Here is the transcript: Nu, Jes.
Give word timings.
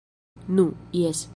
Nu, 0.45 0.73
Jes. 0.91 1.29